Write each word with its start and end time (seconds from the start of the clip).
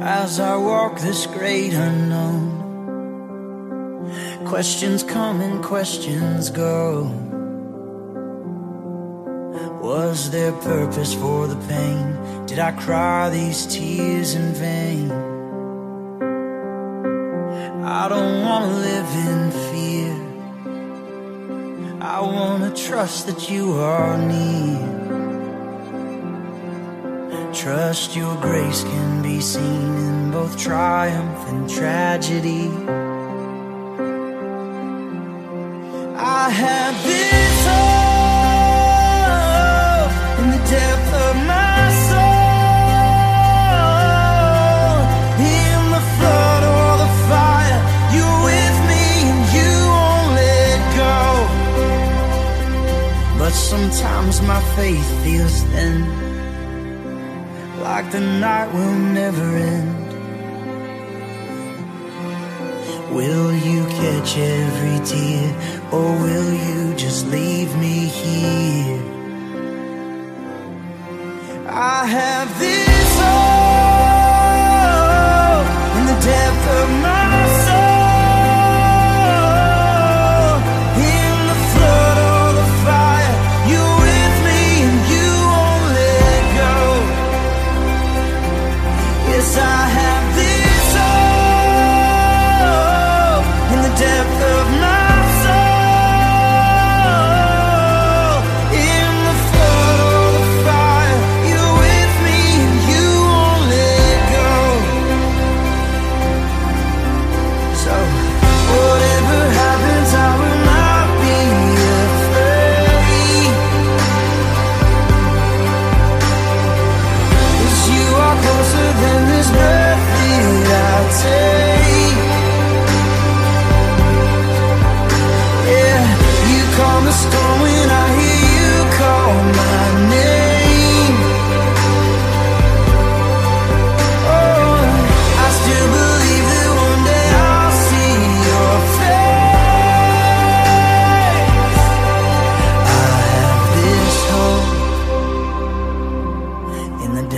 as 0.00 0.40
I 0.40 0.56
walk 0.56 1.00
this 1.00 1.26
great 1.26 1.72
unknown. 1.72 2.58
Questions 4.46 5.02
come 5.02 5.40
and 5.40 5.62
questions 5.62 6.50
go. 6.50 7.04
Was 9.82 10.30
there 10.30 10.52
purpose 10.52 11.14
for 11.14 11.46
the 11.46 11.56
pain? 11.66 12.46
Did 12.46 12.58
I 12.58 12.72
cry 12.72 13.30
these 13.30 13.66
tears 13.66 14.34
in 14.34 14.52
vain? 14.54 15.10
I 17.84 18.08
don't 18.08 18.42
wanna 18.42 18.72
live 18.88 19.10
in 19.28 19.50
fear. 19.68 20.14
I 22.00 22.20
wanna 22.20 22.70
trust 22.74 23.26
that 23.26 23.50
you 23.50 23.72
are 23.72 24.16
near. 24.18 25.07
Trust 27.52 28.14
your 28.14 28.36
grace 28.36 28.82
can 28.84 29.22
be 29.22 29.40
seen 29.40 29.96
in 29.96 30.30
both 30.30 30.56
triumph 30.58 31.48
and 31.48 31.68
tragedy. 31.68 32.70
I 36.16 36.50
have 36.50 36.94
this 37.04 37.66
hope 37.68 39.18
in 40.40 40.50
the 40.50 40.58
depth 40.70 41.12
of 41.26 41.36
my 41.46 41.90
soul. 42.06 42.48
In 45.40 45.90
the 45.96 46.02
flood 46.16 46.62
or 46.76 46.98
the 47.04 47.10
fire, 47.28 47.80
you're 48.14 48.40
with 48.44 48.76
me 48.90 49.04
and 49.30 49.42
you 49.56 49.72
won't 49.96 50.30
let 50.36 50.80
go. 51.02 51.16
But 53.38 53.52
sometimes 53.52 54.34
my 54.42 54.60
faith 54.76 55.08
feels 55.24 55.62
thin, 55.72 55.98
like 57.82 58.10
the 58.10 58.20
night 58.20 58.72
will 58.72 58.98
never 59.20 59.56
end. 59.56 60.08
Will 63.14 63.52
you 63.54 63.86
catch 64.00 64.36
every 64.36 64.98
tear, 65.06 65.54
or 65.92 66.08
will 66.24 66.52
you 66.52 66.94
just 66.94 67.26
leave 67.28 67.74
me 67.76 68.06
here? 68.06 69.02
I 71.66 72.04
have 72.06 72.48
this 72.58 73.10
hope 73.22 74.08
in 75.98 76.04
the 76.10 76.18
depth 76.26 76.64
of 76.80 76.88
my 77.02 77.17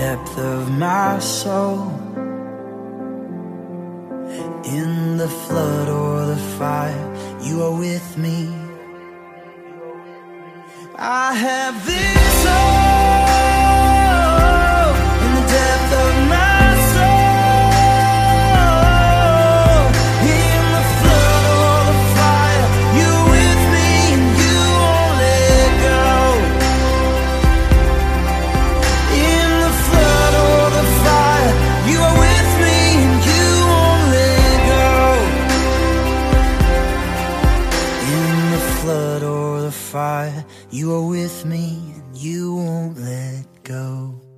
depth 0.00 0.38
of 0.38 0.71
my 0.78 1.19
soul. 1.19 1.93
In 4.78 5.19
the 5.19 5.28
flood 5.28 5.88
or 5.88 6.25
the 6.33 6.41
fire, 6.59 7.06
you 7.47 7.62
are 7.66 7.77
with 7.87 8.09
me. 8.16 8.38
I 10.97 11.34
have 11.47 11.75
this 11.87 12.19
fire, 39.91 40.45
you 40.71 40.95
are 40.95 41.05
with 41.05 41.45
me 41.45 41.81
and 41.97 42.17
you 42.17 42.55
won't 42.55 42.97
let 42.97 43.45
go. 43.65 44.30